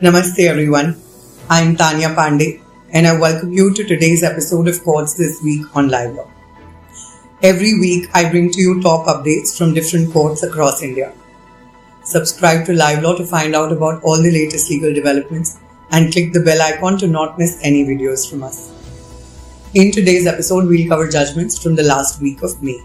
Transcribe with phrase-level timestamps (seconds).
[0.00, 0.90] Namaste everyone.
[1.50, 2.60] I'm Taniya Pandey
[2.92, 6.30] and I welcome you to today's episode of Courts This Week on Live Law.
[7.42, 11.12] Every week I bring to you top updates from different courts across India.
[12.04, 15.58] Subscribe to Live Law to find out about all the latest legal developments
[15.90, 18.70] and click the bell icon to not miss any videos from us.
[19.74, 22.80] In today's episode, we'll cover judgments from the last week of May.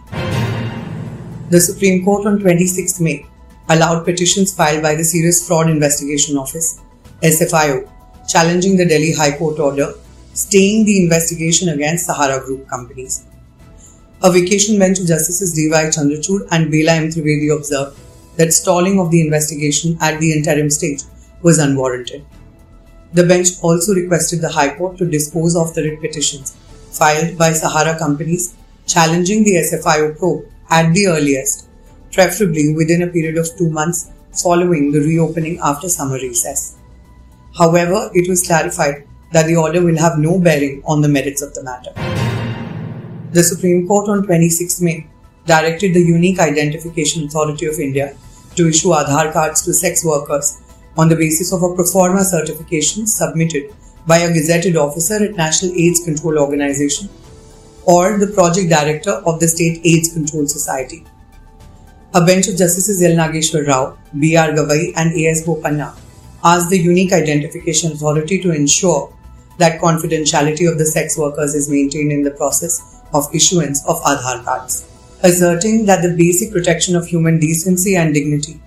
[1.51, 3.27] The Supreme Court on 26th May
[3.69, 6.81] allowed petitions filed by the Serious Fraud Investigation Office,
[7.23, 7.89] SFIO,
[8.27, 9.93] challenging the Delhi High Court order
[10.33, 13.25] staying the investigation against Sahara Group companies.
[14.23, 15.85] A vacation bench of Justices D.Y.
[15.85, 17.09] Chandrachud and Bela M.
[17.09, 17.97] Trivedi observed
[18.35, 21.03] that stalling of the investigation at the interim stage
[21.41, 22.25] was unwarranted.
[23.13, 26.57] The bench also requested the High Court to dispose of the writ petitions
[26.91, 31.69] filed by Sahara companies challenging the SFIO probe at the earliest,
[32.11, 36.77] preferably within a period of two months following the reopening after summer recess.
[37.57, 41.53] However, it was clarified that the order will have no bearing on the merits of
[41.53, 41.91] the matter.
[43.31, 45.07] The Supreme Court on 26 May
[45.45, 48.15] directed the Unique Identification Authority of India
[48.55, 50.61] to issue Aadhaar cards to sex workers
[50.97, 53.73] on the basis of a pro forma certification submitted
[54.07, 57.09] by a gazetted officer at National AIDS Control Organization
[57.85, 61.05] or the project director of the State AIDS Control Society.
[62.15, 63.11] A bench of Justices L.
[63.11, 64.35] Nageshwar Rao, B.
[64.37, 64.49] R.
[64.49, 65.25] Gavai, and A.
[65.25, 65.45] S.
[65.45, 65.95] Bopanna
[66.43, 69.13] asked the Unique Identification Authority to ensure
[69.59, 74.43] that confidentiality of the sex workers is maintained in the process of issuance of Aadhaar
[74.43, 74.89] cards,
[75.23, 78.61] asserting that the basic protection of human decency and dignity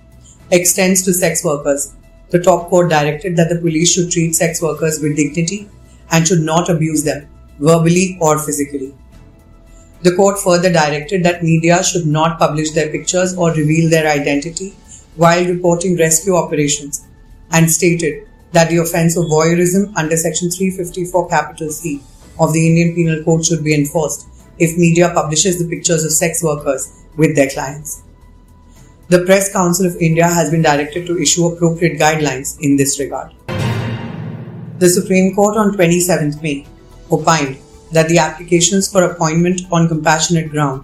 [0.51, 1.93] extends to sex workers
[2.29, 5.69] the top court directed that the police should treat sex workers with dignity
[6.11, 7.27] and should not abuse them,
[7.59, 8.93] verbally or physically.
[10.01, 14.75] The court further directed that media should not publish their pictures or reveal their identity
[15.15, 17.07] while reporting rescue operations
[17.51, 22.01] and stated that the offence of voyeurism under section 354 capital C
[22.39, 24.27] of the Indian Penal Code should be enforced
[24.57, 28.03] if media publishes the pictures of sex workers with their clients.
[29.09, 33.33] The Press Council of India has been directed to issue appropriate guidelines in this regard.
[34.79, 36.67] The Supreme Court on 27th May
[37.11, 37.57] opined
[37.91, 40.83] that the applications for appointment on compassionate ground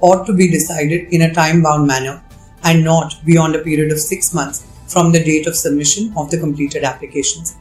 [0.00, 2.22] ought to be decided in a time bound manner
[2.64, 6.38] and not beyond a period of six months from the date of submission of the
[6.38, 7.56] completed applications.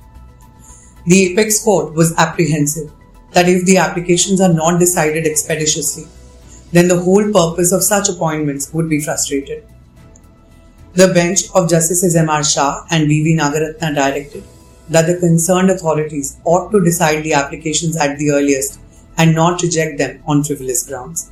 [1.06, 2.92] The Apex Court was apprehensive
[3.32, 6.06] that if the applications are not decided expeditiously,
[6.72, 9.66] then the whole purpose of such appointments would be frustrated.
[10.94, 12.30] The bench of Justices M.
[12.30, 12.44] R.
[12.44, 13.08] Shah and.
[13.08, 13.38] V.
[13.40, 14.44] Nagaratna directed
[14.90, 18.80] that the concerned authorities ought to decide the applications at the earliest
[19.18, 21.32] and not reject them on frivolous grounds.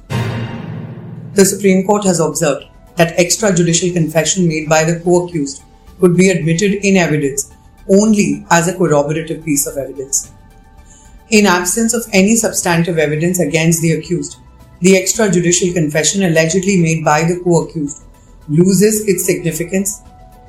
[1.33, 2.65] The Supreme Court has observed
[2.95, 5.63] that extrajudicial confession made by the co-accused
[6.01, 7.53] could be admitted in evidence
[7.87, 10.31] only as a corroborative piece of evidence.
[11.29, 14.37] In absence of any substantive evidence against the accused,
[14.81, 18.03] the extrajudicial confession allegedly made by the co-accused
[18.49, 20.01] loses its significance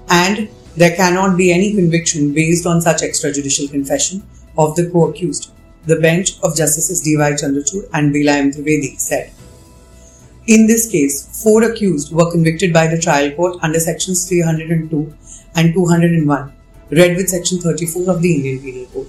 [0.08, 4.26] and there cannot be any conviction based on such extrajudicial confession
[4.58, 5.52] of the co-accused,
[5.84, 7.32] the bench of Justices D.Y.
[7.32, 8.50] Chandrachud and Bela M.
[8.50, 9.30] Trivedi said.
[10.46, 15.14] In this case, four accused were convicted by the trial court under sections 302
[15.54, 16.52] and 201,
[16.90, 19.08] read with section 34 of the Indian Penal Code.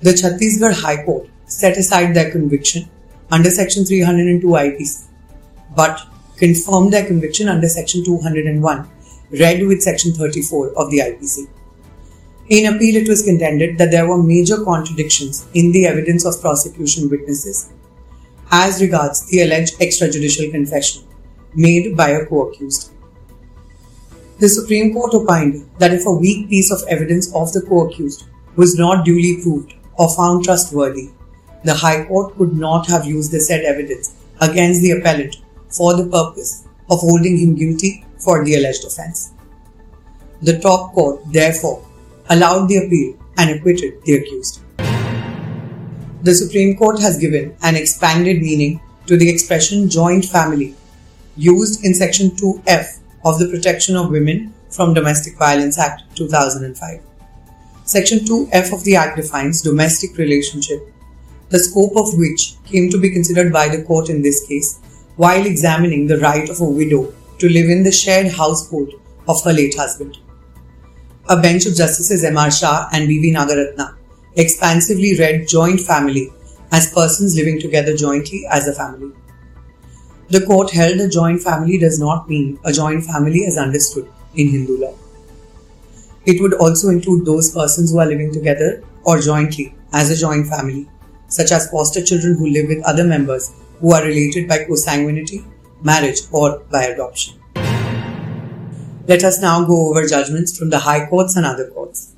[0.00, 2.88] The Chhattisgarh High Court set aside their conviction
[3.30, 5.06] under section 302 IPC,
[5.76, 6.00] but
[6.36, 8.90] confirmed their conviction under Section 201,
[9.40, 11.48] read with Section 34 of the IPC.
[12.48, 17.08] In appeal, it was contended that there were major contradictions in the evidence of prosecution
[17.08, 17.72] witnesses
[18.50, 21.02] as regards the alleged extrajudicial confession
[21.54, 22.92] made by a co accused.
[24.44, 28.24] The Supreme Court opined that if a weak piece of evidence of the co accused
[28.56, 31.08] was not duly proved or found trustworthy,
[31.64, 35.36] the High Court could not have used the said evidence against the appellant
[35.70, 39.32] for the purpose of holding him guilty for the alleged offence.
[40.42, 41.82] The top court, therefore,
[42.28, 44.60] allowed the appeal and acquitted the accused.
[46.22, 50.74] The Supreme Court has given an expanded meaning to the expression joint family
[51.34, 57.00] used in Section 2F of the Protection of Women from Domestic Violence Act 2005.
[57.84, 60.80] Section 2F of the Act defines domestic relationship,
[61.50, 64.80] the scope of which came to be considered by the court in this case
[65.16, 68.92] while examining the right of a widow to live in the shared household
[69.28, 70.18] of her late husband.
[71.28, 72.36] A bench of Justices M.
[72.36, 72.50] R.
[72.50, 73.20] Shah and B.
[73.20, 73.32] V.
[73.32, 73.96] Nagaratna
[74.36, 76.30] expansively read joint family
[76.72, 79.12] as persons living together jointly as a family.
[80.30, 84.48] The court held a joint family does not mean a joint family as understood in
[84.48, 84.94] Hindu law.
[86.24, 90.46] It would also include those persons who are living together or jointly as a joint
[90.46, 90.88] family,
[91.28, 95.44] such as foster children who live with other members who are related by consanguinity,
[95.82, 97.38] marriage, or by adoption.
[99.06, 102.14] Let us now go over judgments from the High Courts and other courts.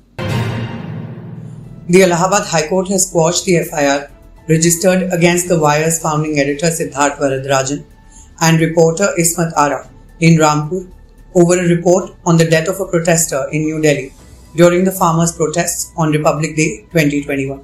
[1.89, 4.09] The Allahabad High Court has quashed the FIR
[4.47, 7.83] registered against the Wire's founding editor Siddharth Varadarajan
[8.41, 9.89] and reporter Ismat Ara
[10.19, 10.91] in Rampur
[11.35, 14.13] over a report on the death of a protester in New Delhi
[14.55, 17.63] during the farmers' protests on Republic Day 2021.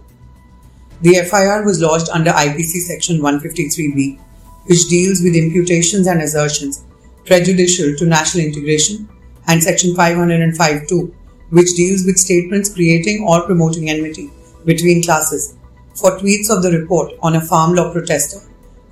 [1.01, 4.19] The FIR was lodged under IPC Section 153B,
[4.67, 6.85] which deals with imputations and assertions
[7.25, 9.09] prejudicial to national integration,
[9.47, 11.13] and Section 505.2,
[11.49, 14.29] which deals with statements creating or promoting enmity
[14.65, 15.55] between classes
[15.95, 18.39] for tweets of the report on a farm law protester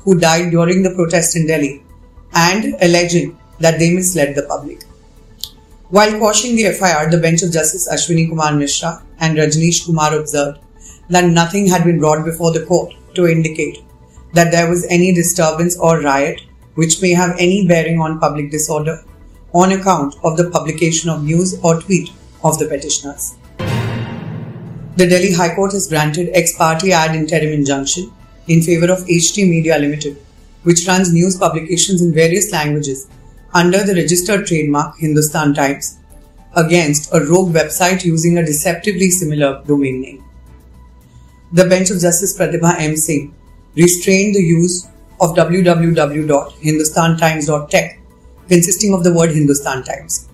[0.04, 1.84] who died during the protest in Delhi
[2.34, 4.84] and alleging that they misled the public.
[5.90, 10.60] While quashing the FIR, the bench of Justice Ashwini Kumar Mishra and Rajneesh Kumar observed
[11.10, 13.84] that nothing had been brought before the court to indicate
[14.34, 16.42] that there was any disturbance or riot
[16.76, 19.04] which may have any bearing on public disorder
[19.54, 22.10] on account of the publication of news or tweet
[22.44, 23.36] of the petitioners.
[24.96, 28.12] The Delhi High Court has granted ex parte ad interim injunction
[28.48, 30.18] in favor of HT Media Limited,
[30.64, 33.08] which runs news publications in various languages
[33.54, 35.98] under the registered trademark Hindustan Times
[36.56, 40.24] against a rogue website using a deceptively similar domain name.
[41.54, 42.96] The bench of Justice Pratibha M.
[42.96, 43.36] Singh
[43.76, 44.88] restrained the use
[45.20, 48.00] of www.hindustantimes.tech
[48.48, 50.30] consisting of the word Hindustan Times.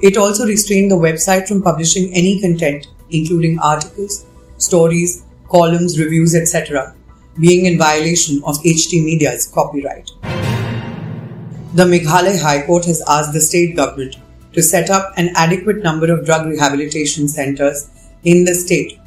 [0.00, 4.24] It also restrained the website from publishing any content, including articles,
[4.58, 6.94] stories, columns, reviews, etc.,
[7.40, 10.10] being in violation of HT Media's copyright.
[11.72, 14.16] The Meghalaya High Court has asked the state government
[14.52, 17.88] to set up an adequate number of drug rehabilitation centers
[18.24, 18.98] in the state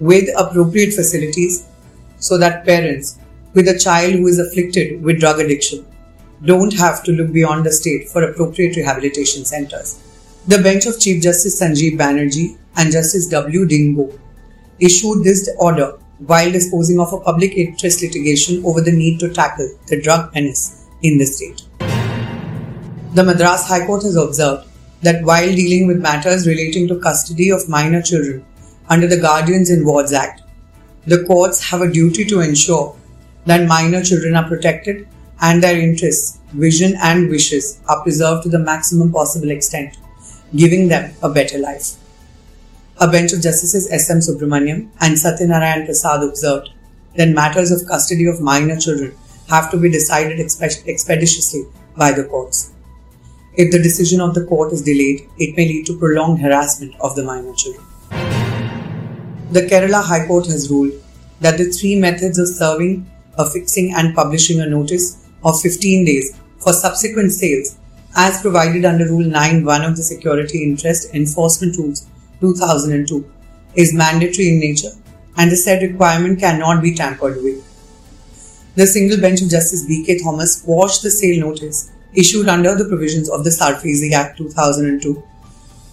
[0.00, 1.66] with appropriate facilities
[2.18, 3.18] so that parents
[3.54, 5.86] with a child who is afflicted with drug addiction
[6.44, 10.00] don't have to look beyond the state for appropriate rehabilitation centers.
[10.48, 13.66] The bench of Chief Justice Sanjeev Banerjee and Justice W.
[13.66, 14.18] Diengdoh
[14.80, 15.96] issued this order
[16.26, 20.86] while disposing of a public interest litigation over the need to tackle the drug menace
[21.02, 21.62] in the state.
[23.14, 24.68] The Madras High Court has observed
[25.02, 28.44] that while dealing with matters relating to custody of minor children
[28.88, 30.42] under the Guardians and Wards Act,
[31.06, 32.96] the courts have a duty to ensure
[33.46, 35.08] that minor children are protected
[35.40, 39.96] and their interests, vision, and wishes are preserved to the maximum possible extent,
[40.54, 41.96] giving them a better life.
[43.02, 44.08] A bench of Justices S.
[44.10, 44.18] M.
[44.18, 46.70] Subramaniam and Satyanarayan Prasad observed
[47.16, 49.12] that matters of custody of minor children
[49.48, 51.64] have to be decided expeditiously
[51.96, 52.70] by the courts.
[53.54, 57.16] If the decision of the court is delayed, it may lead to prolonged harassment of
[57.16, 57.84] the minor children.
[59.50, 60.92] The Kerala High Court has ruled
[61.40, 66.72] that the three methods of serving, affixing, and publishing a notice of 15 days for
[66.72, 67.76] subsequent sales,
[68.14, 72.06] as provided under Rule 9.1 of the Security Interest Enforcement Rules
[72.42, 73.24] 2002,
[73.74, 74.92] is mandatory in nature
[75.38, 77.64] and the said requirement cannot be tampered with.
[78.74, 80.18] The single bench of Justice B.K.
[80.22, 85.22] Thomas quashed the sale notice issued under the provisions of the SARFAESI Act 2002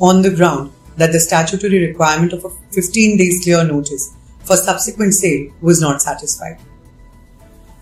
[0.01, 4.13] on the ground that the statutory requirement of a 15 days clear notice
[4.43, 6.57] for subsequent sale was not satisfied.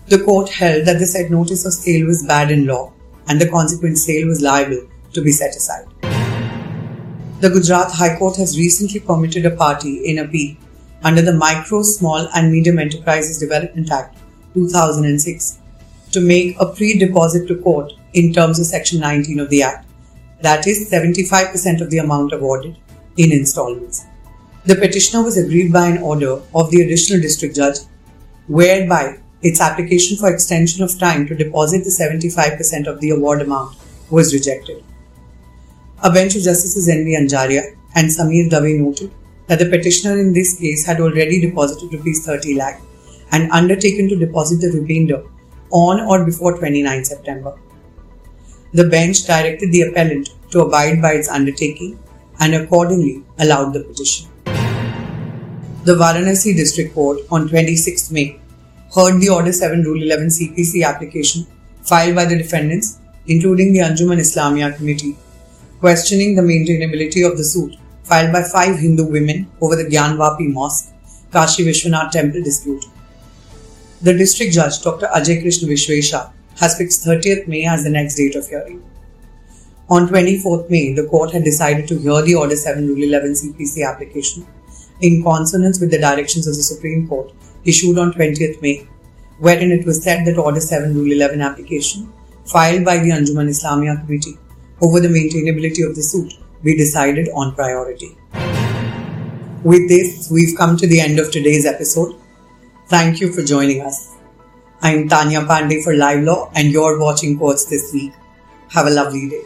[0.06, 2.92] The court held that the said notice of sale was bad in law
[3.26, 5.86] and the consequent sale was liable to be set aside.
[7.40, 10.56] The Gujarat High Court has recently permitted a party in appeal
[11.04, 14.18] under the Micro, Small and Medium Enterprises Development Act
[14.54, 15.60] 2006
[16.10, 19.86] to make a pre-deposit to court in terms of Section 19 of the Act,
[20.42, 22.76] that is 75% of the amount awarded
[23.16, 24.04] in installments.
[24.64, 27.76] The petitioner was aggrieved by an order of the additional district judge,
[28.48, 33.76] whereby its application for extension of time to deposit the 75% of the award amount
[34.10, 34.82] was rejected.
[36.00, 37.16] A bench of Justices N.V.
[37.16, 39.12] Anjaria and Samir Dave noted
[39.48, 42.80] that the petitioner in this case had already deposited rupees 30 lakh
[43.32, 45.24] and undertaken to deposit the remainder
[45.70, 47.58] on or before 29 September.
[48.74, 51.98] The bench directed the appellant to abide by its undertaking
[52.38, 54.28] and accordingly allowed the petition.
[55.82, 58.40] The Varanasi District Court on 26 May
[58.94, 61.44] heard the Order 7 Rule 11 CPC application
[61.82, 65.16] filed by the defendants, including the Anjuman Islamia Committee,
[65.80, 70.92] questioning the maintainability of the suit filed by five Hindu women over the Gyanvapi Mosque,
[71.32, 72.84] Kashi Vishwanath Temple dispute.
[74.02, 75.06] The District Judge, Dr.
[75.06, 78.82] Ajay Krishna Vishwesha, has fixed 30th May as the next date of hearing.
[79.88, 83.88] On 24th May, the court had decided to hear the Order 7 Rule 11 CPC
[83.88, 84.46] application
[85.00, 87.32] in consonance with the directions of the Supreme Court
[87.64, 88.88] issued on 20th May,
[89.38, 92.12] wherein it was said that Order 7 Rule 11 application
[92.44, 94.38] filed by the Anjuman Islamia Committee
[94.80, 98.16] over the maintainability of the suit We decided on priority.
[99.62, 102.16] With this, we've come to the end of today's episode.
[102.88, 104.16] Thank you for joining us.
[104.82, 108.12] I'm Taniya Pandey for Live Law, and you're watching Courts This Week.
[108.70, 109.44] Have a lovely day.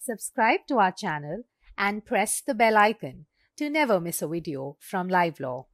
[0.00, 1.44] Subscribe to our channel
[1.78, 5.66] and press the bell icon to never miss a video from Live Law.